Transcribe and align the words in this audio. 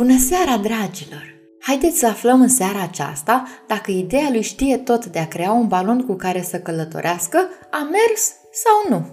Bună 0.00 0.18
seara, 0.18 0.56
dragilor! 0.56 1.34
Haideți 1.60 1.98
să 1.98 2.06
aflăm 2.06 2.40
în 2.40 2.48
seara 2.48 2.82
aceasta 2.82 3.44
dacă 3.68 3.90
ideea 3.90 4.28
lui 4.32 4.42
știe 4.42 4.76
tot 4.76 5.06
de 5.06 5.18
a 5.18 5.28
crea 5.28 5.52
un 5.52 5.68
balon 5.68 6.06
cu 6.06 6.14
care 6.14 6.42
să 6.42 6.58
călătorească 6.58 7.38
a 7.70 7.88
mers 7.90 8.32
sau 8.52 8.98
nu. 8.98 9.06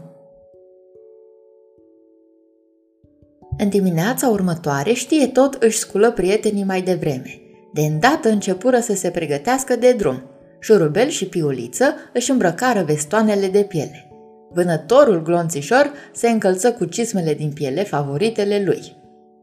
În 3.58 3.70
dimineața 3.70 4.28
următoare 4.28 4.94
știe 4.94 5.28
tot 5.28 5.54
își 5.54 5.78
sculă 5.78 6.12
prietenii 6.12 6.64
mai 6.64 6.82
devreme. 6.82 7.42
De 7.74 7.82
îndată 7.82 8.30
începură 8.30 8.80
să 8.80 8.94
se 8.94 9.10
pregătească 9.10 9.76
de 9.76 9.92
drum. 9.92 10.24
Șurubel 10.60 11.08
și 11.08 11.26
Piuliță 11.26 11.96
își 12.14 12.32
îmbrăcară 12.32 12.84
vestoanele 12.84 13.48
de 13.48 13.64
piele. 13.64 14.12
Vânătorul 14.54 15.22
glonțișor 15.22 15.92
se 16.14 16.30
încălță 16.30 16.74
cu 16.74 16.86
cismele 16.86 17.34
din 17.34 17.52
piele 17.52 17.84
favoritele 17.84 18.64
lui. 18.66 18.97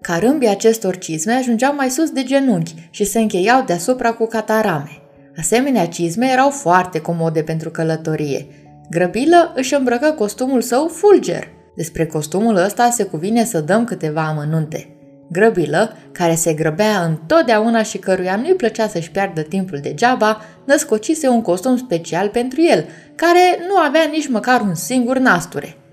Carâmbii 0.06 0.48
acestor 0.48 0.98
cizme 0.98 1.32
ajungeau 1.32 1.74
mai 1.74 1.90
sus 1.90 2.10
de 2.10 2.22
genunchi 2.22 2.74
și 2.90 3.04
se 3.04 3.18
încheiau 3.18 3.62
deasupra 3.66 4.12
cu 4.12 4.26
catarame. 4.26 4.90
Asemenea 5.38 5.86
cizme 5.86 6.26
erau 6.32 6.50
foarte 6.50 7.00
comode 7.00 7.42
pentru 7.42 7.70
călătorie. 7.70 8.46
Grăbilă 8.90 9.52
își 9.54 9.74
îmbrăcă 9.74 10.10
costumul 10.10 10.60
său 10.60 10.86
fulger. 10.86 11.48
Despre 11.76 12.06
costumul 12.06 12.56
ăsta 12.56 12.90
se 12.90 13.04
cuvine 13.04 13.44
să 13.44 13.60
dăm 13.60 13.84
câteva 13.84 14.22
amănunte. 14.22 14.96
Grăbilă, 15.30 15.96
care 16.12 16.34
se 16.34 16.52
grăbea 16.52 17.04
întotdeauna 17.04 17.82
și 17.82 17.98
căruia 17.98 18.36
nu-i 18.36 18.54
plăcea 18.54 18.88
să-și 18.88 19.10
piardă 19.10 19.40
timpul 19.40 19.78
degeaba, 19.82 20.40
născocise 20.64 21.28
un 21.28 21.42
costum 21.42 21.76
special 21.76 22.28
pentru 22.28 22.62
el, 22.62 22.86
care 23.14 23.58
nu 23.68 23.76
avea 23.76 24.04
nici 24.10 24.28
măcar 24.28 24.60
un 24.60 24.74
singur 24.74 25.18
nasture– 25.18 25.76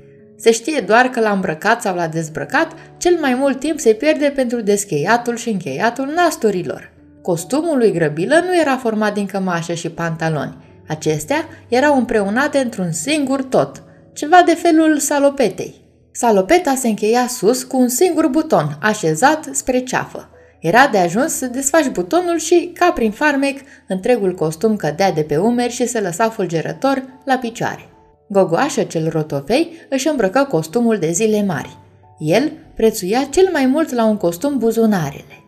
se 0.42 0.52
știe 0.52 0.80
doar 0.80 1.06
că 1.06 1.20
la 1.20 1.32
îmbrăcat 1.32 1.82
sau 1.82 1.96
la 1.96 2.08
dezbrăcat, 2.08 2.72
cel 2.98 3.18
mai 3.20 3.34
mult 3.34 3.60
timp 3.60 3.80
se 3.80 3.94
pierde 3.94 4.32
pentru 4.36 4.62
descheiatul 4.62 5.36
și 5.36 5.50
încheiatul 5.50 6.12
nasturilor. 6.16 6.92
Costumul 7.22 7.78
lui 7.78 7.92
Grăbilă 7.92 8.44
nu 8.46 8.60
era 8.60 8.78
format 8.78 9.14
din 9.14 9.26
cămașă 9.26 9.74
și 9.74 9.90
pantaloni. 9.90 10.58
Acestea 10.88 11.46
erau 11.68 11.98
împreunate 11.98 12.58
într-un 12.58 12.92
singur 12.92 13.44
tot, 13.44 13.84
ceva 14.14 14.42
de 14.46 14.54
felul 14.54 14.98
salopetei. 14.98 15.76
Salopeta 16.12 16.76
se 16.76 16.88
încheia 16.88 17.28
sus 17.28 17.64
cu 17.64 17.78
un 17.78 17.88
singur 17.88 18.28
buton, 18.28 18.78
așezat 18.82 19.50
spre 19.52 19.80
ceafă. 19.80 20.30
Era 20.60 20.88
de 20.88 20.98
ajuns 20.98 21.34
să 21.34 21.46
desfaci 21.46 21.90
butonul 21.90 22.38
și, 22.38 22.72
ca 22.80 22.92
prin 22.92 23.12
farmec, 23.12 23.60
întregul 23.88 24.34
costum 24.34 24.76
cădea 24.76 25.12
de 25.12 25.22
pe 25.22 25.38
umeri 25.38 25.74
și 25.74 25.88
se 25.88 26.00
lăsa 26.00 26.30
fulgerător 26.30 27.04
la 27.26 27.38
picioare. 27.38 27.91
Gogoașă 28.32 28.84
cel 28.84 29.10
rotofei 29.10 29.72
își 29.90 30.08
îmbrăcă 30.08 30.48
costumul 30.50 30.98
de 30.98 31.12
zile 31.12 31.44
mari. 31.44 31.78
El 32.18 32.52
prețuia 32.76 33.28
cel 33.30 33.50
mai 33.52 33.66
mult 33.66 33.94
la 33.94 34.06
un 34.06 34.18
costum 34.18 34.58
buzunarele. 34.58 35.44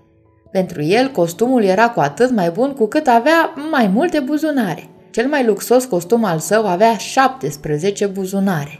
Pentru 0.51 0.81
el, 0.81 1.07
costumul 1.07 1.63
era 1.63 1.89
cu 1.89 1.99
atât 1.99 2.31
mai 2.31 2.49
bun 2.49 2.73
cu 2.73 2.85
cât 2.85 3.07
avea 3.07 3.53
mai 3.71 3.87
multe 3.87 4.19
buzunare. 4.19 4.89
Cel 5.11 5.27
mai 5.27 5.45
luxos 5.45 5.85
costum 5.85 6.23
al 6.23 6.39
său 6.39 6.67
avea 6.67 6.97
17 6.97 8.05
buzunare. 8.05 8.79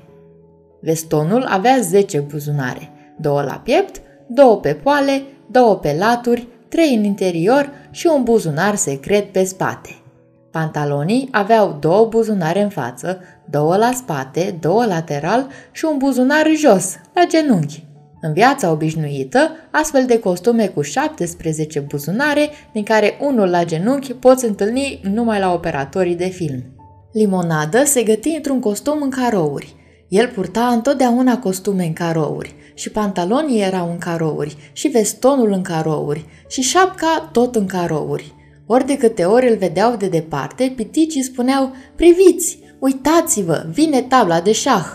Vestonul 0.81 1.43
avea 1.43 1.79
10 1.81 2.19
buzunare, 2.19 2.91
două 3.17 3.41
la 3.41 3.61
piept, 3.63 4.01
două 4.27 4.57
pe 4.57 4.73
poale, 4.73 5.21
două 5.51 5.75
pe 5.75 5.95
laturi, 5.99 6.47
trei 6.67 6.95
în 6.95 7.03
interior 7.03 7.69
și 7.91 8.07
un 8.15 8.23
buzunar 8.23 8.75
secret 8.75 9.31
pe 9.31 9.43
spate. 9.43 10.02
Pantalonii 10.53 11.27
aveau 11.31 11.77
două 11.79 12.05
buzunare 12.05 12.61
în 12.61 12.69
față, 12.69 13.19
două 13.49 13.75
la 13.75 13.91
spate, 13.91 14.57
două 14.59 14.85
lateral 14.85 15.47
și 15.71 15.85
un 15.85 15.97
buzunar 15.97 16.45
jos, 16.55 16.95
la 17.13 17.25
genunchi. 17.27 17.85
În 18.21 18.33
viața 18.33 18.71
obișnuită, 18.71 19.51
astfel 19.71 20.05
de 20.05 20.19
costume 20.19 20.67
cu 20.67 20.81
17 20.81 21.79
buzunare, 21.79 22.49
din 22.73 22.83
care 22.83 23.17
unul 23.21 23.49
la 23.49 23.63
genunchi, 23.63 24.13
poți 24.13 24.45
întâlni 24.45 24.99
numai 25.03 25.39
la 25.39 25.53
operatorii 25.53 26.15
de 26.15 26.27
film. 26.27 26.63
Limonadă 27.13 27.83
se 27.83 28.03
găti 28.03 28.33
într-un 28.35 28.59
costum 28.59 29.01
în 29.01 29.09
carouri. 29.09 29.75
El 30.09 30.27
purta 30.27 30.67
întotdeauna 30.67 31.39
costume 31.39 31.83
în 31.83 31.93
carouri 31.93 32.55
și 32.73 32.89
pantalonii 32.89 33.61
erau 33.61 33.89
în 33.89 33.97
carouri 33.97 34.71
și 34.73 34.87
vestonul 34.87 35.51
în 35.51 35.61
carouri 35.61 36.25
și 36.47 36.61
șapca 36.61 37.29
tot 37.31 37.55
în 37.55 37.65
carouri. 37.65 38.33
Ori 38.73 38.85
de 38.85 38.97
câte 38.97 39.23
ori 39.23 39.49
îl 39.49 39.55
vedeau 39.57 39.95
de 39.95 40.07
departe, 40.07 40.73
piticii 40.75 41.21
spuneau, 41.21 41.75
priviți, 41.95 42.59
uitați-vă, 42.79 43.65
vine 43.71 44.01
tabla 44.01 44.41
de 44.41 44.51
șah. 44.51 44.85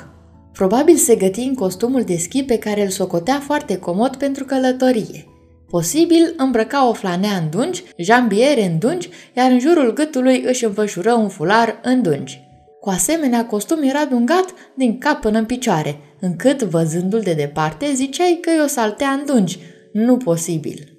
Probabil 0.52 0.96
se 0.96 1.14
găti 1.14 1.40
în 1.40 1.54
costumul 1.54 2.02
de 2.02 2.16
schi 2.16 2.42
pe 2.42 2.58
care 2.58 2.82
îl 2.82 2.88
socotea 2.88 3.40
foarte 3.40 3.76
comod 3.76 4.16
pentru 4.16 4.44
călătorie. 4.44 5.26
Posibil 5.70 6.34
îmbrăca 6.36 6.88
o 6.88 6.92
flanea 6.92 7.36
în 7.36 7.50
dungi, 7.50 7.82
jambiere 7.96 8.64
în 8.64 8.78
dungi, 8.78 9.08
iar 9.36 9.50
în 9.50 9.58
jurul 9.58 9.92
gâtului 9.92 10.42
își 10.46 10.64
înfășură 10.64 11.12
un 11.12 11.28
fular 11.28 11.80
în 11.82 12.02
dungi. 12.02 12.40
Cu 12.80 12.88
asemenea, 12.88 13.46
costum 13.46 13.82
era 13.82 14.04
dungat 14.04 14.54
din 14.76 14.98
cap 14.98 15.20
până 15.20 15.38
în 15.38 15.44
picioare, 15.44 15.98
încât, 16.20 16.62
văzându-l 16.62 17.20
de 17.20 17.32
departe, 17.32 17.92
ziceai 17.94 18.38
că 18.40 18.50
i-o 18.50 18.66
saltea 18.66 19.08
în 19.08 19.22
dungi. 19.26 19.58
Nu 19.92 20.16
posibil. 20.16 20.97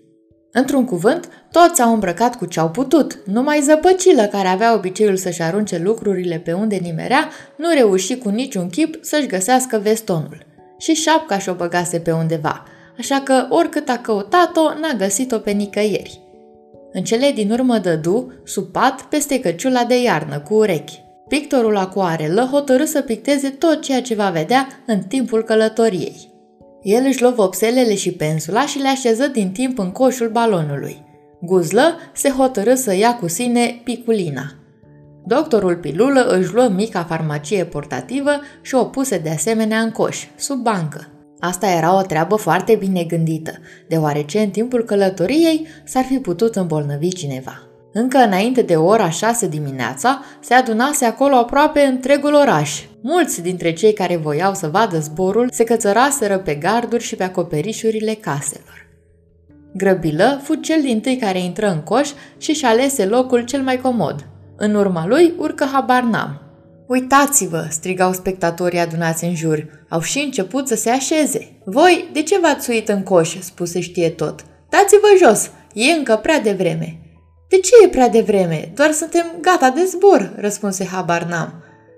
Într-un 0.52 0.86
cuvânt, 0.86 1.30
toți 1.52 1.82
au 1.82 1.94
îmbrăcat 1.94 2.36
cu 2.36 2.46
ce 2.46 2.60
au 2.60 2.70
putut. 2.70 3.20
Numai 3.26 3.62
zăpăcilă, 3.62 4.24
care 4.24 4.48
avea 4.48 4.74
obiceiul 4.74 5.16
să-și 5.16 5.42
arunce 5.42 5.78
lucrurile 5.78 6.38
pe 6.38 6.54
unde 6.54 6.76
nimerea, 6.76 7.30
nu 7.58 7.70
reuși 7.74 8.18
cu 8.18 8.30
niciun 8.30 8.70
chip 8.70 8.98
să-și 9.02 9.28
găsească 9.28 9.78
vestonul. 9.78 10.46
Și 10.78 10.94
șapca 10.94 11.38
și-o 11.38 11.54
băgase 11.54 12.00
pe 12.00 12.12
undeva, 12.12 12.64
așa 12.98 13.22
că 13.24 13.46
oricât 13.50 13.90
a 13.90 13.98
căutat-o, 13.98 14.80
n-a 14.80 14.94
găsit-o 14.98 15.38
pe 15.38 15.52
nicăieri. 15.52 16.22
În 16.92 17.04
cele 17.04 17.32
din 17.32 17.52
urmă 17.52 17.78
dădu, 17.78 18.34
sub 18.44 18.72
pat, 18.72 19.02
peste 19.02 19.40
căciula 19.40 19.84
de 19.84 20.02
iarnă, 20.02 20.40
cu 20.40 20.54
urechi. 20.54 21.02
Pictorul 21.28 21.78
acuarelă 21.78 22.42
hotărâ 22.52 22.86
să 22.86 23.02
picteze 23.02 23.50
tot 23.50 23.82
ceea 23.82 24.02
ce 24.02 24.16
va 24.16 24.30
vedea 24.30 24.68
în 24.86 25.00
timpul 25.00 25.44
călătoriei. 25.44 26.30
El 26.82 27.04
își 27.06 27.22
luă 27.22 27.32
vopselele 27.32 27.96
și 27.96 28.12
pensula 28.12 28.66
și 28.66 28.80
le 28.80 28.88
așeză 28.88 29.28
din 29.28 29.52
timp 29.52 29.80
în 29.80 29.92
coșul 29.92 30.30
balonului. 30.30 31.04
Guzlă 31.42 31.98
se 32.14 32.30
hotărâ 32.30 32.76
să 32.76 32.96
ia 32.96 33.16
cu 33.16 33.28
sine 33.28 33.82
piculina. 33.84 34.54
Doctorul 35.26 35.76
Pilulă 35.76 36.22
își 36.22 36.54
luă 36.54 36.68
mica 36.68 37.04
farmacie 37.04 37.66
portativă 37.66 38.32
și 38.62 38.76
o 38.76 38.84
puse 38.84 39.18
de 39.18 39.30
asemenea 39.30 39.80
în 39.80 39.92
coș, 39.92 40.28
sub 40.36 40.58
bancă. 40.58 41.08
Asta 41.40 41.68
era 41.68 41.98
o 41.98 42.02
treabă 42.02 42.36
foarte 42.36 42.76
bine 42.76 43.04
gândită, 43.04 43.52
deoarece 43.88 44.40
în 44.40 44.50
timpul 44.50 44.84
călătoriei 44.84 45.68
s-ar 45.84 46.04
fi 46.04 46.18
putut 46.18 46.56
îmbolnăvi 46.56 47.14
cineva. 47.14 47.69
Încă 48.02 48.18
înainte 48.18 48.62
de 48.62 48.76
ora 48.76 49.10
6 49.10 49.48
dimineața, 49.48 50.24
se 50.40 50.54
adunase 50.54 51.06
acolo 51.06 51.36
aproape 51.36 51.82
întregul 51.82 52.34
oraș. 52.34 52.82
Mulți 53.02 53.42
dintre 53.42 53.74
cei 53.74 53.94
care 53.94 54.16
voiau 54.16 54.54
să 54.54 54.68
vadă 54.68 55.00
zborul 55.00 55.50
se 55.52 55.64
cățăraseră 55.64 56.38
pe 56.38 56.56
garduri 56.56 57.04
și 57.04 57.16
pe 57.16 57.24
acoperișurile 57.24 58.14
caselor. 58.14 58.88
Grăbilă 59.74 60.40
fu 60.44 60.56
cel 60.56 60.82
din 60.82 61.00
tâi 61.00 61.18
care 61.18 61.40
intră 61.40 61.72
în 61.72 61.80
coș 61.80 62.10
și 62.38 62.54
și 62.54 62.66
alese 62.66 63.06
locul 63.06 63.42
cel 63.42 63.62
mai 63.62 63.82
comod. 63.82 64.28
În 64.56 64.76
urma 64.76 65.08
lui 65.08 65.34
urcă 65.38 65.70
habar 65.72 66.04
n-am. 66.04 66.42
Uitați-vă!" 66.88 67.68
strigau 67.70 68.14
spectatorii 68.14 68.80
adunați 68.80 69.24
în 69.24 69.36
jur. 69.36 69.86
Au 69.90 70.02
și 70.02 70.20
început 70.20 70.68
să 70.68 70.76
se 70.76 70.90
așeze. 70.90 71.52
Voi, 71.64 72.10
de 72.14 72.22
ce 72.22 72.40
v-ați 72.40 72.66
suit 72.66 72.90
în 72.90 73.04
coș?" 73.04 73.36
spuse 73.40 73.80
știe 73.80 74.10
tot. 74.10 74.46
Dați-vă 74.70 75.26
jos! 75.28 75.52
E 75.74 75.92
încă 75.92 76.16
prea 76.16 76.40
devreme!" 76.40 77.00
De 77.50 77.58
ce 77.58 77.72
e 77.84 77.88
prea 77.88 78.10
devreme? 78.10 78.72
Doar 78.76 78.92
suntem 78.92 79.26
gata 79.42 79.70
de 79.70 79.86
zbor, 79.86 80.34
răspunse 80.38 80.86
habar 80.86 81.24
n-am. 81.24 81.54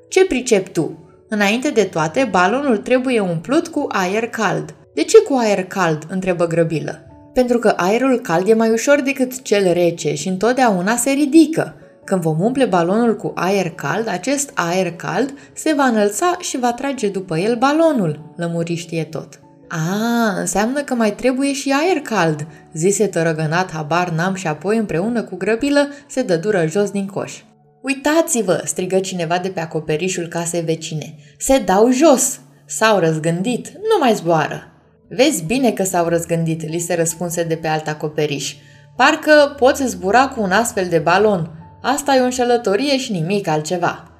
Ce 0.09 0.25
pricep 0.25 0.67
tu? 0.67 0.97
Înainte 1.29 1.69
de 1.69 1.83
toate, 1.83 2.27
balonul 2.31 2.77
trebuie 2.77 3.19
umplut 3.19 3.67
cu 3.67 3.87
aer 3.89 4.27
cald. 4.27 4.75
De 4.93 5.03
ce 5.03 5.17
cu 5.21 5.33
aer 5.33 5.63
cald? 5.63 6.03
întrebă 6.09 6.47
grăbilă. 6.47 6.99
Pentru 7.33 7.59
că 7.59 7.73
aerul 7.75 8.19
cald 8.19 8.47
e 8.47 8.53
mai 8.53 8.69
ușor 8.69 9.01
decât 9.01 9.41
cel 9.41 9.73
rece 9.73 10.13
și 10.13 10.27
întotdeauna 10.27 10.95
se 10.95 11.11
ridică. 11.11 11.75
Când 12.05 12.21
vom 12.21 12.39
umple 12.39 12.65
balonul 12.65 13.15
cu 13.15 13.31
aer 13.35 13.69
cald, 13.69 14.07
acest 14.07 14.51
aer 14.53 14.91
cald 14.91 15.33
se 15.53 15.73
va 15.73 15.83
înălța 15.83 16.37
și 16.39 16.59
va 16.59 16.73
trage 16.73 17.07
după 17.07 17.37
el 17.37 17.55
balonul, 17.55 18.33
lămuri 18.35 18.75
știe 18.75 19.03
tot. 19.03 19.39
A, 19.73 20.39
înseamnă 20.39 20.81
că 20.81 20.93
mai 20.93 21.15
trebuie 21.15 21.53
și 21.53 21.73
aer 21.73 22.01
cald, 22.01 22.47
zise 22.73 23.07
tărăgănat 23.07 23.71
habar 23.71 24.09
n-am 24.09 24.33
și 24.33 24.47
apoi 24.47 24.77
împreună 24.77 25.23
cu 25.23 25.35
grăbilă 25.35 25.87
se 26.07 26.21
dădură 26.21 26.65
jos 26.67 26.89
din 26.89 27.05
coș. 27.05 27.41
Uitați-vă, 27.81 28.61
strigă 28.65 28.99
cineva 28.99 29.37
de 29.37 29.49
pe 29.49 29.59
acoperișul 29.59 30.27
casei 30.27 30.61
vecine. 30.61 31.15
Se 31.37 31.57
dau 31.57 31.91
jos! 31.91 32.39
S-au 32.65 32.99
răzgândit, 32.99 33.67
nu 33.67 33.97
mai 33.99 34.13
zboară! 34.13 34.71
Vezi 35.09 35.43
bine 35.43 35.71
că 35.71 35.83
s-au 35.83 36.07
răzgândit, 36.07 36.69
li 36.69 36.79
se 36.79 36.95
răspunse 36.95 37.43
de 37.43 37.55
pe 37.55 37.67
alt 37.67 37.87
acoperiș. 37.87 38.55
Parcă 38.95 39.55
poți 39.57 39.85
zbura 39.87 40.27
cu 40.27 40.41
un 40.41 40.51
astfel 40.51 40.87
de 40.89 40.97
balon. 40.97 41.49
Asta 41.81 42.15
e 42.15 42.19
o 42.19 42.23
înșelătorie 42.23 42.97
și 42.97 43.11
nimic 43.11 43.47
altceva. 43.47 44.10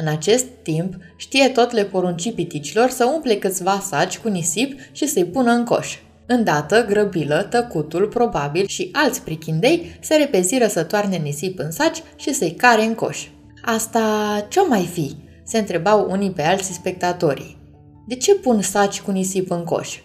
În 0.00 0.06
acest 0.06 0.44
timp, 0.62 0.94
știe 1.16 1.48
tot 1.48 1.72
le 1.72 1.84
porunci 1.84 2.34
piticilor 2.34 2.90
să 2.90 3.04
umple 3.14 3.36
câțiva 3.36 3.82
saci 3.88 4.18
cu 4.18 4.28
nisip 4.28 4.78
și 4.92 5.06
să-i 5.06 5.24
pună 5.24 5.50
în 5.50 5.64
coș. 5.64 5.98
Îndată, 6.26 6.84
grăbilă, 6.88 7.46
tăcutul, 7.50 8.06
probabil 8.06 8.66
și 8.66 8.88
alți 8.92 9.22
prichindei 9.22 9.98
se 10.00 10.14
repeziră 10.14 10.66
să 10.66 10.82
toarne 10.82 11.16
nisip 11.16 11.58
în 11.58 11.70
saci 11.70 12.02
și 12.16 12.32
să-i 12.32 12.50
care 12.50 12.82
în 12.82 12.94
coș. 12.94 13.26
Asta 13.64 14.00
ce-o 14.48 14.66
mai 14.68 14.88
fi? 14.92 15.16
se 15.44 15.58
întrebau 15.58 16.10
unii 16.10 16.30
pe 16.30 16.42
alții 16.42 16.74
spectatorii. 16.74 17.56
De 18.06 18.14
ce 18.14 18.34
pun 18.34 18.62
saci 18.62 19.00
cu 19.00 19.10
nisip 19.10 19.50
în 19.50 19.64
coș? 19.64 19.98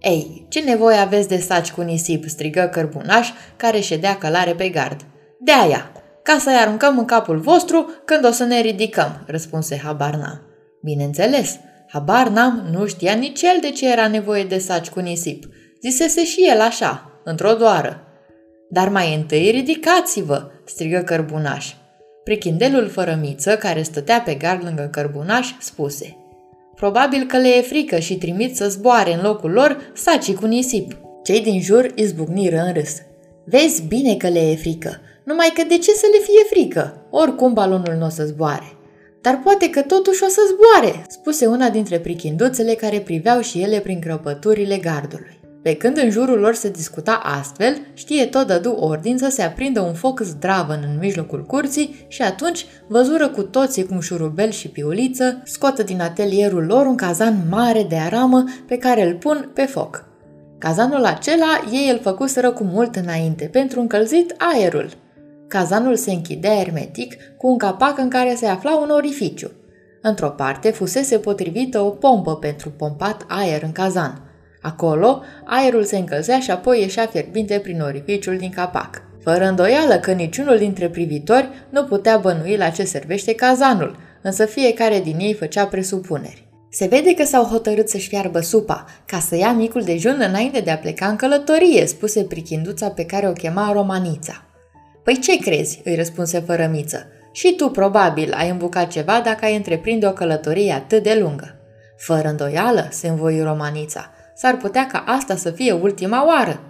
Ei, 0.00 0.46
ce 0.48 0.60
nevoie 0.60 0.96
aveți 0.96 1.28
de 1.28 1.38
saci 1.38 1.70
cu 1.70 1.80
nisip?" 1.80 2.28
strigă 2.28 2.68
cărbunaș, 2.72 3.28
care 3.56 3.80
ședea 3.80 4.16
călare 4.16 4.54
pe 4.54 4.68
gard. 4.68 5.00
De 5.40 5.52
aia, 5.52 5.92
ca 6.28 6.38
să-i 6.38 6.54
aruncăm 6.54 6.98
în 6.98 7.04
capul 7.04 7.38
vostru 7.38 7.90
când 8.04 8.24
o 8.24 8.30
să 8.30 8.44
ne 8.44 8.60
ridicăm, 8.60 9.22
răspunse 9.26 9.80
habar 9.84 10.14
n-am. 10.14 10.40
Bineînțeles, 10.82 11.58
habar 11.88 12.28
n-am, 12.28 12.68
nu 12.72 12.86
știa 12.86 13.12
nici 13.12 13.42
el 13.42 13.58
de 13.60 13.70
ce 13.70 13.92
era 13.92 14.08
nevoie 14.08 14.44
de 14.44 14.58
saci 14.58 14.88
cu 14.88 15.00
nisip. 15.00 15.44
Zisese 15.82 16.24
și 16.24 16.48
el 16.50 16.60
așa, 16.60 17.20
într-o 17.24 17.52
doară. 17.52 18.02
Dar 18.70 18.88
mai 18.88 19.14
întâi 19.14 19.50
ridicați-vă, 19.50 20.50
strigă 20.64 20.98
cărbunaș. 20.98 21.72
Prichindelul 22.24 22.88
fără 22.88 23.18
miță, 23.20 23.56
care 23.56 23.82
stătea 23.82 24.20
pe 24.20 24.34
gard 24.34 24.64
lângă 24.64 24.88
cărbunaș, 24.92 25.54
spuse– 25.58 26.16
Probabil 26.78 27.26
că 27.26 27.38
le 27.38 27.48
e 27.48 27.60
frică 27.60 27.98
și 27.98 28.16
trimit 28.16 28.56
să 28.56 28.68
zboare 28.68 29.14
în 29.14 29.20
locul 29.22 29.50
lor 29.50 29.92
sacii 29.94 30.34
cu 30.34 30.46
nisip. 30.46 30.96
Cei 31.22 31.40
din 31.40 31.60
jur 31.60 31.92
izbucniră 31.94 32.56
în 32.66 32.72
râs. 32.72 32.96
Vezi 33.44 33.82
bine 33.82 34.16
că 34.16 34.28
le 34.28 34.50
e 34.50 34.56
frică, 34.56 35.00
numai 35.28 35.52
că 35.54 35.62
de 35.68 35.78
ce 35.78 35.90
să 35.90 36.06
le 36.12 36.18
fie 36.24 36.44
frică? 36.50 37.06
Oricum 37.10 37.52
balonul 37.52 37.96
nu 37.98 38.06
o 38.06 38.08
să 38.08 38.24
zboare. 38.24 38.72
Dar 39.20 39.40
poate 39.44 39.70
că 39.70 39.82
totuși 39.82 40.24
o 40.24 40.28
să 40.28 40.40
zboare, 40.50 41.04
spuse 41.08 41.46
una 41.46 41.68
dintre 41.70 41.98
prichinduțele 41.98 42.74
care 42.74 43.00
priveau 43.00 43.40
și 43.40 43.60
ele 43.62 43.80
prin 43.80 44.00
crăpăturile 44.00 44.76
gardului. 44.76 45.40
Pe 45.62 45.74
când 45.74 45.96
în 45.96 46.10
jurul 46.10 46.38
lor 46.38 46.54
se 46.54 46.70
discuta 46.70 47.12
astfel, 47.12 47.76
știe 47.94 48.26
tot 48.26 48.46
dădu 48.46 48.70
ordin 48.70 49.18
să 49.18 49.28
se 49.30 49.42
aprindă 49.42 49.80
un 49.80 49.94
foc 49.94 50.20
zdravăn 50.20 50.88
în 50.92 50.98
mijlocul 51.00 51.44
curții 51.44 52.06
și 52.08 52.22
atunci 52.22 52.66
văzură 52.86 53.28
cu 53.28 53.42
toții 53.42 53.86
cum 53.86 54.00
șurubel 54.00 54.50
și 54.50 54.68
piuliță 54.68 55.42
scotă 55.44 55.82
din 55.82 56.00
atelierul 56.00 56.64
lor 56.64 56.86
un 56.86 56.96
cazan 56.96 57.36
mare 57.50 57.86
de 57.88 57.96
aramă 57.96 58.44
pe 58.66 58.76
care 58.76 59.06
îl 59.06 59.14
pun 59.14 59.50
pe 59.54 59.62
foc. 59.62 60.04
Cazanul 60.58 61.04
acela 61.04 61.64
ei 61.72 61.90
îl 61.90 62.00
făcuseră 62.02 62.50
cu 62.50 62.64
mult 62.64 62.96
înainte 62.96 63.44
pentru 63.44 63.80
încălzit 63.80 64.34
aerul. 64.38 64.88
Cazanul 65.48 65.96
se 65.96 66.10
închidea 66.10 66.54
hermetic 66.54 67.14
cu 67.36 67.46
un 67.46 67.58
capac 67.58 67.98
în 67.98 68.08
care 68.08 68.34
se 68.34 68.46
afla 68.46 68.76
un 68.76 68.90
orificiu. 68.90 69.50
Într-o 70.02 70.30
parte 70.30 70.70
fusese 70.70 71.18
potrivită 71.18 71.80
o 71.80 71.90
pompă 71.90 72.36
pentru 72.36 72.70
pompat 72.70 73.24
aer 73.28 73.62
în 73.62 73.72
cazan– 73.72 74.22
Acolo, 74.60 75.22
aerul 75.44 75.84
se 75.84 75.96
încălzea 75.96 76.40
și 76.40 76.50
apoi 76.50 76.80
ieșea 76.80 77.06
fierbinte 77.06 77.58
prin 77.58 77.80
orificiul 77.80 78.36
din 78.36 78.50
capac. 78.50 79.02
Fără 79.22 79.44
îndoială 79.44 79.94
că 79.94 80.12
niciunul 80.12 80.58
dintre 80.58 80.88
privitori 80.88 81.48
nu 81.70 81.84
putea 81.84 82.16
bănui 82.16 82.56
la 82.56 82.68
ce 82.68 82.84
servește 82.84 83.34
cazanul, 83.34 83.96
însă 84.22 84.44
fiecare 84.44 85.00
din 85.00 85.18
ei 85.18 85.34
făcea 85.34 85.66
presupuneri. 85.66 86.46
Se 86.70 86.86
vede 86.86 87.14
că 87.14 87.24
s-au 87.24 87.44
hotărât 87.44 87.88
să-și 87.88 88.08
fiarbă 88.08 88.40
supa, 88.40 88.84
ca 89.06 89.18
să 89.18 89.36
ia 89.36 89.52
micul 89.52 89.82
dejun 89.82 90.22
înainte 90.28 90.60
de 90.60 90.70
a 90.70 90.78
pleca 90.78 91.06
în 91.06 91.16
călătorie, 91.16 91.86
spuse 91.86 92.22
prichinduța 92.22 92.88
pe 92.88 93.04
care 93.04 93.28
o 93.28 93.32
chema 93.32 93.72
Romanița. 93.72 94.47
Păi 95.08 95.18
ce 95.18 95.38
crezi?" 95.38 95.80
îi 95.84 95.94
răspunse 95.94 96.40
fără 96.40 96.68
miță. 96.72 97.06
Și 97.32 97.54
tu, 97.56 97.68
probabil, 97.68 98.32
ai 98.32 98.48
îmbucat 98.48 98.88
ceva 98.88 99.20
dacă 99.24 99.44
ai 99.44 99.56
întreprinde 99.56 100.06
o 100.06 100.12
călătorie 100.12 100.72
atât 100.72 101.02
de 101.02 101.18
lungă." 101.20 101.56
Fără 101.96 102.28
îndoială, 102.28 102.86
se 102.90 103.08
învoi 103.08 103.42
Romanița 103.42 104.10
s-ar 104.34 104.56
putea 104.56 104.86
ca 104.86 105.04
asta 105.06 105.36
să 105.36 105.50
fie 105.50 105.72
ultima 105.72 106.26
oară. 106.26 106.60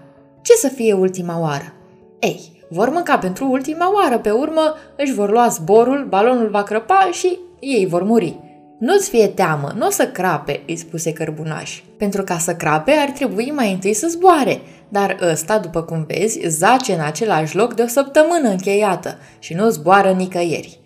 Ce 0.42 0.52
să 0.52 0.68
fie 0.68 0.92
ultima 0.92 1.40
oară? 1.40 1.72
Ei, 2.18 2.66
vor 2.68 2.90
mânca 2.90 3.18
pentru 3.18 3.50
ultima 3.50 3.94
oară, 3.94 4.18
pe 4.18 4.30
urmă 4.30 4.74
își 4.96 5.12
vor 5.12 5.30
lua 5.30 5.48
zborul, 5.48 6.06
balonul 6.08 6.48
va 6.48 6.62
crăpa 6.62 7.08
și 7.12 7.38
ei 7.60 7.86
vor 7.86 8.02
muri. 8.02 8.40
Nu-ți 8.78 9.08
fie 9.08 9.26
teamă, 9.26 9.72
nu 9.76 9.86
o 9.86 9.90
să 9.90 10.06
crape, 10.06 10.62
îi 10.66 10.76
spuse 10.76 11.12
cărbunaș. 11.12 11.82
Pentru 11.96 12.22
ca 12.22 12.38
să 12.38 12.54
crape 12.54 12.90
ar 12.90 13.10
trebui 13.10 13.52
mai 13.54 13.72
întâi 13.72 13.94
să 13.94 14.06
zboare, 14.08 14.60
dar 14.88 15.16
ăsta, 15.30 15.58
după 15.58 15.82
cum 15.82 16.04
vezi, 16.06 16.40
zace 16.46 16.92
în 16.92 17.00
același 17.00 17.56
loc 17.56 17.74
de 17.74 17.82
o 17.82 17.86
săptămână 17.86 18.48
încheiată 18.48 19.18
și 19.38 19.54
nu 19.54 19.68
zboară 19.68 20.10
nicăieri. 20.10 20.80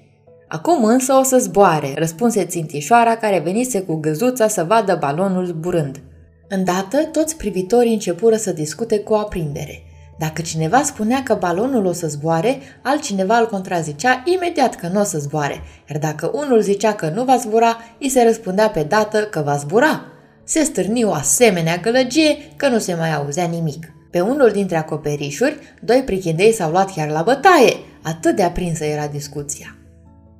Acum 0.48 0.84
însă 0.84 1.12
o 1.12 1.22
să 1.22 1.38
zboare, 1.38 1.94
răspunse 1.96 2.44
țintișoara 2.44 3.16
care 3.16 3.38
venise 3.38 3.80
cu 3.80 3.94
găzuța 3.94 4.48
să 4.48 4.64
vadă 4.64 4.96
balonul 5.00 5.44
zburând. 5.44 6.00
Îndată, 6.48 7.04
toți 7.12 7.36
privitorii 7.36 7.92
începură 7.92 8.36
să 8.36 8.52
discute 8.52 8.98
cu 8.98 9.14
aprindere. 9.14 9.82
Dacă 10.18 10.42
cineva 10.42 10.82
spunea 10.82 11.22
că 11.22 11.34
balonul 11.34 11.86
o 11.86 11.92
să 11.92 12.06
zboare, 12.06 12.58
altcineva 12.82 13.38
îl 13.38 13.46
contrazicea 13.46 14.22
imediat 14.24 14.74
că 14.74 14.88
nu 14.92 15.00
o 15.00 15.04
să 15.04 15.18
zboare, 15.18 15.60
iar 15.90 15.98
dacă 15.98 16.30
unul 16.34 16.60
zicea 16.60 16.94
că 16.94 17.08
nu 17.14 17.24
va 17.24 17.36
zbura, 17.36 17.76
îi 18.00 18.08
se 18.08 18.22
răspundea 18.22 18.68
pe 18.68 18.82
dată 18.82 19.22
că 19.22 19.40
va 19.40 19.56
zbura. 19.56 20.04
Se 20.44 20.62
stârni 20.62 21.04
o 21.04 21.12
asemenea 21.12 21.76
gălăgie 21.76 22.36
că 22.56 22.68
nu 22.68 22.78
se 22.78 22.94
mai 22.94 23.14
auzea 23.14 23.44
nimic. 23.44 23.92
Pe 24.10 24.20
unul 24.20 24.50
dintre 24.50 24.76
acoperișuri, 24.76 25.58
doi 25.80 26.02
prichindei 26.02 26.52
s-au 26.52 26.70
luat 26.70 26.92
chiar 26.94 27.08
la 27.08 27.22
bătaie, 27.22 27.76
atât 28.02 28.36
de 28.36 28.42
aprinsă 28.42 28.84
era 28.84 29.06
discuția. 29.06 29.76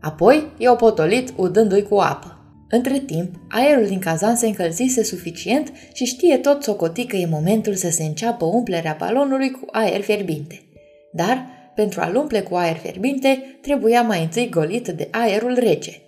Apoi 0.00 0.52
i-au 0.56 0.76
potolit 0.76 1.32
udându-i 1.36 1.82
cu 1.82 1.96
apă. 1.96 2.41
Între 2.74 2.98
timp, 2.98 3.34
aerul 3.48 3.86
din 3.86 3.98
cazan 3.98 4.36
se 4.36 4.46
încălzise 4.46 5.02
suficient 5.04 5.72
și 5.92 6.04
știe 6.04 6.36
tot 6.36 6.62
socotii 6.62 7.06
că 7.06 7.16
e 7.16 7.26
momentul 7.26 7.74
să 7.74 7.90
se 7.90 8.02
înceapă 8.02 8.44
umplerea 8.44 8.96
balonului 8.98 9.50
cu 9.50 9.66
aer 9.70 10.00
fierbinte. 10.00 10.62
Dar, 11.12 11.46
pentru 11.74 12.00
a-l 12.00 12.16
umple 12.16 12.40
cu 12.40 12.54
aer 12.54 12.76
fierbinte, 12.76 13.58
trebuia 13.62 14.02
mai 14.02 14.22
întâi 14.22 14.48
golit 14.48 14.88
de 14.88 15.08
aerul 15.10 15.54
rece. 15.54 16.00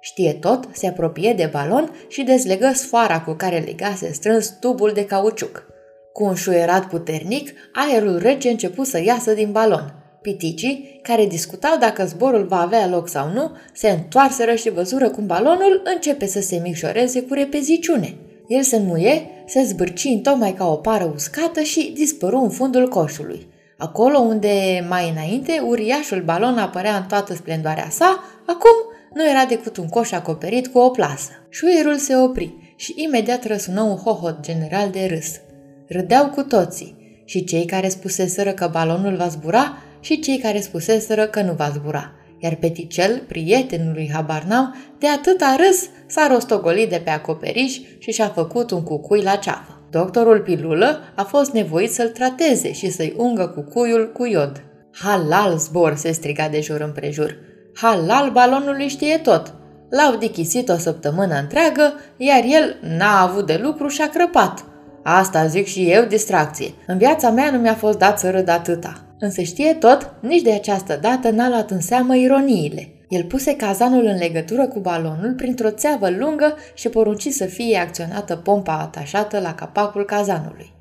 Știe 0.00 0.32
tot, 0.32 0.68
se 0.72 0.86
apropie 0.86 1.32
de 1.32 1.48
balon 1.52 1.90
și 2.08 2.22
dezlegă 2.22 2.70
sfoara 2.74 3.20
cu 3.20 3.32
care 3.32 3.58
legase 3.58 4.12
strâns 4.12 4.56
tubul 4.60 4.90
de 4.94 5.04
cauciuc. 5.04 5.66
Cu 6.12 6.24
un 6.24 6.34
șuierat 6.34 6.88
puternic, 6.88 7.52
aerul 7.72 8.18
rece 8.18 8.48
începu 8.48 8.84
să 8.84 9.02
iasă 9.02 9.32
din 9.32 9.52
balon– 9.52 9.94
Piticii, 10.26 11.00
care 11.02 11.26
discutau 11.26 11.78
dacă 11.78 12.04
zborul 12.04 12.46
va 12.46 12.60
avea 12.60 12.88
loc 12.88 13.08
sau 13.08 13.30
nu, 13.32 13.50
se 13.72 13.88
întoarseră 13.88 14.54
și 14.54 14.70
văzură 14.70 15.08
cum 15.08 15.26
balonul 15.26 15.82
începe 15.94 16.26
să 16.26 16.40
se 16.40 16.60
micșoreze 16.62 17.22
cu 17.22 17.34
repeziciune. 17.34 18.14
El 18.48 18.62
se 18.62 18.76
înmuie, 18.76 19.26
se 19.46 19.62
zbârci 19.62 20.20
tocmai 20.22 20.52
ca 20.52 20.68
o 20.68 20.74
pară 20.74 21.12
uscată 21.14 21.60
și 21.60 21.92
dispăru 21.94 22.38
în 22.38 22.50
fundul 22.50 22.88
coșului. 22.88 23.46
Acolo 23.78 24.18
unde, 24.18 24.86
mai 24.88 25.10
înainte, 25.10 25.62
uriașul 25.66 26.22
balon 26.22 26.58
apărea 26.58 26.96
în 26.96 27.04
toată 27.08 27.34
splendoarea 27.34 27.88
sa, 27.90 28.24
acum 28.46 28.76
nu 29.14 29.28
era 29.28 29.44
decât 29.48 29.76
un 29.76 29.88
coș 29.88 30.12
acoperit 30.12 30.66
cu 30.66 30.78
o 30.78 30.90
plasă. 30.90 31.30
Șuierul 31.48 31.96
se 31.96 32.16
opri 32.16 32.54
și 32.76 32.94
imediat 32.96 33.46
răsună 33.46 33.82
un 33.82 33.96
hohot 33.96 34.40
general 34.40 34.90
de 34.90 35.06
râs. 35.06 35.40
Râdeau 35.88 36.30
cu 36.30 36.42
toții 36.42 37.22
și 37.24 37.44
cei 37.44 37.64
care 37.64 37.88
spuseseră 37.88 38.52
că 38.52 38.68
balonul 38.72 39.16
va 39.16 39.28
zbura 39.28 39.76
și 40.00 40.20
cei 40.20 40.38
care 40.38 40.60
spuseseră 40.60 41.26
că 41.26 41.42
nu 41.42 41.52
va 41.52 41.70
zbura, 41.74 42.12
iar 42.38 42.54
Peticel, 42.54 43.22
prietenul 43.26 43.92
lui 43.92 44.10
Habarnam, 44.12 44.74
de 44.98 45.08
atâta 45.08 45.56
râs 45.56 45.88
s-a 46.06 46.26
rostogolit 46.30 46.90
de 46.90 47.00
pe 47.04 47.10
acoperiș 47.10 47.80
și 47.98 48.12
și-a 48.12 48.28
făcut 48.28 48.70
un 48.70 48.82
cucui 48.82 49.22
la 49.22 49.34
ceafă. 49.34 49.80
Doctorul 49.90 50.40
Pilulă 50.40 51.00
a 51.14 51.22
fost 51.22 51.52
nevoit 51.52 51.92
să-l 51.92 52.08
trateze 52.08 52.72
și 52.72 52.90
să-i 52.90 53.14
ungă 53.16 53.46
cucuiul 53.46 54.12
cu 54.12 54.24
iod. 54.24 54.62
Halal 54.92 55.58
zbor, 55.58 55.94
se 55.94 56.12
striga 56.12 56.48
de 56.48 56.60
jur 56.60 56.80
împrejur. 56.80 57.36
Halal 57.74 58.30
balonului 58.30 58.88
știe 58.88 59.18
tot. 59.18 59.54
L-au 59.90 60.16
dichisit 60.16 60.68
o 60.68 60.76
săptămână 60.76 61.34
întreagă, 61.34 61.92
iar 62.16 62.42
el 62.44 62.76
n-a 62.98 63.20
avut 63.20 63.46
de 63.46 63.60
lucru 63.62 63.88
și 63.88 64.02
a 64.02 64.08
crăpat. 64.08 64.64
Asta 65.02 65.46
zic 65.46 65.66
și 65.66 65.90
eu, 65.90 66.04
distracție. 66.04 66.74
În 66.86 66.98
viața 66.98 67.30
mea 67.30 67.50
nu 67.50 67.58
mi-a 67.58 67.74
fost 67.74 67.98
dat 67.98 68.18
să 68.18 68.30
râd 68.30 68.48
atâta. 68.48 69.05
Însă 69.18 69.42
știe 69.42 69.74
tot, 69.74 70.14
nici 70.20 70.42
de 70.42 70.52
această 70.52 70.98
dată 71.00 71.30
n-a 71.30 71.48
luat 71.48 71.70
în 71.70 71.80
seamă 71.80 72.16
ironiile. 72.16 72.88
El 73.08 73.24
puse 73.24 73.56
cazanul 73.56 74.04
în 74.04 74.16
legătură 74.16 74.66
cu 74.66 74.78
balonul 74.78 75.34
printr-o 75.36 75.70
țeavă 75.70 76.10
lungă 76.10 76.54
și 76.74 76.88
porunci 76.88 77.28
să 77.28 77.44
fie 77.44 77.78
acționată 77.78 78.36
pompa 78.36 78.78
atașată 78.78 79.40
la 79.40 79.54
capacul 79.54 80.04
cazanului. 80.04 80.74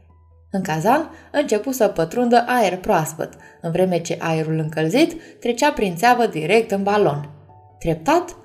În 0.51 0.61
cazan 0.61 1.09
începu 1.31 1.71
să 1.71 1.87
pătrundă 1.87 2.43
aer 2.47 2.77
proaspăt, 2.77 3.33
în 3.61 3.71
vreme 3.71 4.01
ce 4.01 4.17
aerul 4.19 4.57
încălzit 4.57 5.21
trecea 5.39 5.71
prin 5.71 5.95
țeavă 5.95 6.25
direct 6.25 6.71
în 6.71 6.83
balon. 6.83 7.29
Treptat, 7.79 8.35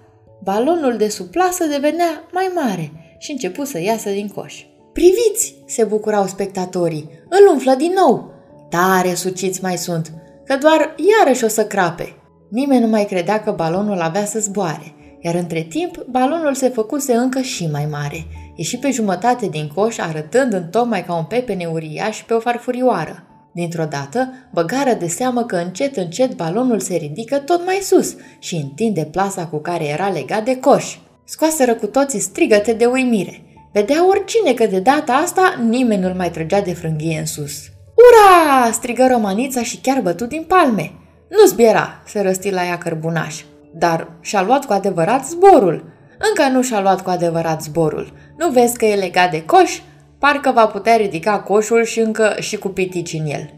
balonul 0.43 0.97
de 0.97 1.09
sub 1.09 1.27
plasă 1.27 1.65
devenea 1.65 2.29
mai 2.33 2.51
mare 2.55 3.17
și 3.19 3.31
începu 3.31 3.65
să 3.65 3.81
iasă 3.81 4.11
din 4.11 4.29
coș. 4.29 4.65
Priviți!" 4.93 5.55
se 5.67 5.85
bucurau 5.85 6.27
spectatorii. 6.27 7.11
Îl 7.29 7.53
umflă 7.53 7.75
din 7.75 7.93
nou! 7.93 8.30
Tare 8.71 9.15
suciți 9.15 9.63
mai 9.63 9.77
sunt, 9.77 10.13
că 10.45 10.57
doar 10.57 10.95
iarăși 11.19 11.45
o 11.45 11.49
să 11.49 11.65
crape. 11.65 12.15
Nimeni 12.51 12.81
nu 12.81 12.89
mai 12.89 13.05
credea 13.05 13.43
că 13.43 13.51
balonul 13.51 14.01
avea 14.01 14.25
să 14.25 14.39
zboare, 14.39 14.95
iar 15.21 15.35
între 15.35 15.63
timp 15.63 16.05
balonul 16.11 16.55
se 16.55 16.69
făcuse 16.69 17.15
încă 17.15 17.41
și 17.41 17.69
mai 17.73 17.87
mare, 17.91 18.27
Ieși 18.61 18.79
pe 18.79 18.91
jumătate 18.91 19.47
din 19.47 19.71
coș, 19.75 19.99
arătând 19.99 20.53
în 20.53 20.69
tocmai 20.71 21.05
ca 21.05 21.15
un 21.15 21.25
pepene 21.25 21.67
uriaș 21.67 22.23
pe 22.23 22.35
o 22.35 22.41
farfurioară. 22.41 23.25
Dintr-o 23.53 23.85
dată, 23.85 24.33
băgară 24.53 24.93
de 24.93 25.07
seamă 25.07 25.45
că 25.45 25.57
încet, 25.57 25.97
încet 25.97 26.35
balonul 26.35 26.81
se 26.81 26.97
ridică 26.97 27.39
tot 27.39 27.65
mai 27.65 27.79
sus 27.83 28.15
și 28.39 28.55
întinde 28.55 29.05
plasa 29.05 29.47
cu 29.47 29.57
care 29.57 29.89
era 29.89 30.09
legat 30.09 30.45
de 30.45 30.57
coș. 30.57 30.99
Scoaseră 31.25 31.75
cu 31.75 31.87
toții 31.87 32.21
strigăte 32.21 32.73
de 32.73 32.85
uimire. 32.85 33.43
Vedea 33.73 34.09
oricine 34.09 34.53
că 34.53 34.67
de 34.67 34.81
data 34.81 35.13
asta 35.13 35.65
nimeni 35.69 36.03
nu-l 36.03 36.15
mai 36.15 36.31
trăgea 36.31 36.61
de 36.61 36.73
frânghie 36.73 37.19
în 37.19 37.27
sus. 37.27 37.70
Ura! 38.09 38.71
strigă 38.71 39.07
romanița 39.11 39.63
și 39.63 39.81
chiar 39.81 40.01
bătut 40.01 40.29
din 40.29 40.45
palme. 40.49 40.93
Nu 41.29 41.47
zbiera, 41.47 42.03
se 42.07 42.21
răsti 42.21 42.51
la 42.51 42.65
ea 42.65 42.79
cărbunaș. 42.79 43.43
Dar 43.75 44.13
și-a 44.21 44.43
luat 44.43 44.65
cu 44.65 44.73
adevărat 44.73 45.27
zborul. 45.27 45.85
Încă 46.29 46.49
nu 46.53 46.63
și-a 46.63 46.81
luat 46.81 47.03
cu 47.03 47.11
adevărat 47.11 47.63
zborul. 47.63 48.13
Nu 48.39 48.51
vezi 48.51 48.77
că 48.77 48.85
e 48.85 48.95
legat 48.95 49.31
de 49.31 49.45
coș? 49.45 49.81
Parcă 50.19 50.51
va 50.55 50.67
putea 50.67 50.97
ridica 50.97 51.41
coșul 51.41 51.85
și 51.85 52.01
încă 52.01 52.37
și 52.39 52.57
cu 52.57 52.69
pitici 52.69 53.13
în 53.13 53.27
el. 53.27 53.51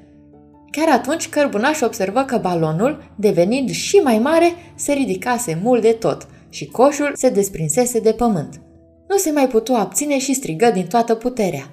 Chiar 0.70 0.88
atunci 0.88 1.28
cărbunaș 1.28 1.80
observă 1.80 2.22
că 2.22 2.36
balonul, 2.36 3.12
devenind 3.16 3.70
și 3.70 3.96
mai 3.96 4.18
mare, 4.18 4.52
se 4.74 4.92
ridicase 4.92 5.60
mult 5.62 5.82
de 5.82 5.92
tot 5.92 6.26
și 6.48 6.66
coșul 6.66 7.12
se 7.14 7.28
desprinsese 7.28 8.00
de 8.00 8.12
pământ. 8.12 8.60
Nu 9.08 9.16
se 9.16 9.30
mai 9.30 9.48
putu 9.48 9.72
abține 9.72 10.18
și 10.18 10.34
strigă 10.34 10.70
din 10.70 10.86
toată 10.86 11.14
puterea. 11.14 11.70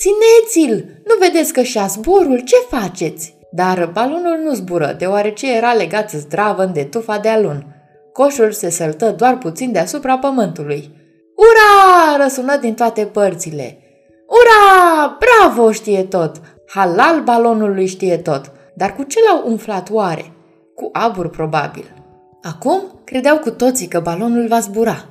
Țineți-l! 0.00 0.84
Nu 1.04 1.14
vedeți 1.20 1.52
că 1.52 1.62
și-a 1.62 1.86
zborul? 1.86 2.38
Ce 2.38 2.56
faceți? 2.68 3.38
Dar 3.52 3.90
balonul 3.92 4.40
nu 4.44 4.54
zbură, 4.54 4.94
deoarece 4.98 5.56
era 5.56 5.72
legat 5.72 6.10
zdravă 6.10 6.64
de 6.64 6.84
tufa 6.84 7.18
de 7.18 7.28
alun. 7.28 7.66
Coșul 8.12 8.52
se 8.52 8.70
săltă 8.70 9.10
doar 9.10 9.38
puțin 9.38 9.72
deasupra 9.72 10.18
pământului. 10.18 10.90
Ura! 11.36 12.22
răsună 12.22 12.56
din 12.56 12.74
toate 12.74 13.04
părțile. 13.04 13.78
Ura! 14.26 15.18
Bravo, 15.18 15.72
știe 15.72 16.02
tot! 16.02 16.40
Halal 16.66 17.22
balonului 17.22 17.86
știe 17.86 18.16
tot. 18.16 18.52
Dar 18.74 18.94
cu 18.94 19.02
ce 19.02 19.18
l-au 19.28 19.50
umflat 19.50 19.90
oare? 19.90 20.32
Cu 20.74 20.88
abur, 20.92 21.28
probabil. 21.28 21.94
Acum 22.42 23.00
credeau 23.04 23.38
cu 23.38 23.50
toții 23.50 23.86
că 23.86 24.00
balonul 24.00 24.46
va 24.46 24.58
zbura. 24.58 25.04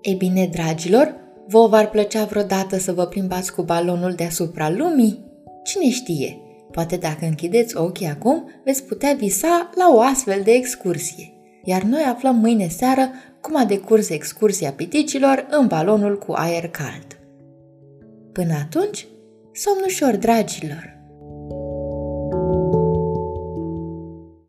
Ei 0.00 0.14
bine, 0.14 0.48
dragilor, 0.52 1.14
vă 1.50 1.66
v-ar 1.66 1.90
plăcea 1.90 2.24
vreodată 2.24 2.78
să 2.78 2.92
vă 2.92 3.06
plimbați 3.06 3.54
cu 3.54 3.62
balonul 3.62 4.12
deasupra 4.12 4.70
lumii? 4.70 5.24
Cine 5.64 5.90
știe? 5.90 6.38
Poate 6.70 6.96
dacă 6.96 7.24
închideți 7.24 7.76
ochii 7.76 8.06
acum, 8.06 8.50
veți 8.64 8.84
putea 8.84 9.14
visa 9.18 9.70
la 9.74 9.94
o 9.94 10.00
astfel 10.00 10.40
de 10.44 10.50
excursie. 10.50 11.32
Iar 11.64 11.82
noi 11.82 12.02
aflăm 12.02 12.36
mâine 12.36 12.68
seară 12.68 13.08
cum 13.40 13.56
a 13.56 13.64
decurs 13.64 14.08
excursia 14.08 14.72
piticilor 14.72 15.46
în 15.50 15.66
balonul 15.66 16.18
cu 16.18 16.32
aer 16.32 16.68
cald. 16.68 17.18
Până 18.32 18.54
atunci, 18.54 19.06
somn 19.52 19.82
ușor, 19.86 20.16
dragilor! 20.16 20.99